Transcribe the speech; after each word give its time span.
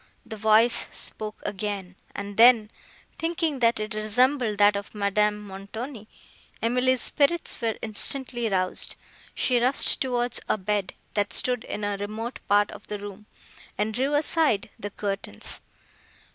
The 0.25 0.35
voice 0.35 0.87
spoke 0.91 1.43
again; 1.45 1.93
and, 2.15 2.35
then, 2.35 2.71
thinking 3.19 3.59
that 3.59 3.79
it 3.79 3.93
resembled 3.93 4.57
that 4.57 4.75
of 4.75 4.95
Madame 4.95 5.39
Montoni, 5.39 6.07
Emily's 6.59 7.03
spirits 7.03 7.61
were 7.61 7.77
instantly 7.83 8.49
roused; 8.49 8.95
she 9.35 9.59
rushed 9.59 10.01
towards 10.01 10.39
a 10.49 10.57
bed, 10.57 10.95
that 11.13 11.33
stood 11.33 11.63
in 11.65 11.83
a 11.83 11.97
remote 11.97 12.39
part 12.49 12.71
of 12.71 12.87
the 12.87 12.97
room, 12.97 13.27
and 13.77 13.93
drew 13.93 14.15
aside 14.15 14.71
the 14.79 14.89
curtains. 14.89 15.61